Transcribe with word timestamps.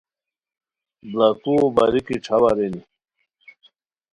بڑاکوؤ 1.11 1.65
باریکی 1.75 2.15
ݯھاؤ 2.25 2.45
ارینی 2.51 2.81